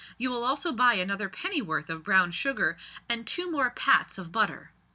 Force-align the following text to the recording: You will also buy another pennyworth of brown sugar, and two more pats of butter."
You 0.17 0.31
will 0.31 0.43
also 0.43 0.71
buy 0.71 0.95
another 0.95 1.29
pennyworth 1.29 1.87
of 1.87 2.01
brown 2.03 2.31
sugar, 2.31 2.75
and 3.07 3.27
two 3.27 3.51
more 3.51 3.69
pats 3.69 4.17
of 4.17 4.31
butter." 4.31 4.71